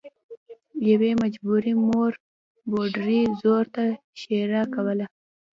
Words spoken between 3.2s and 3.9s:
زوی ته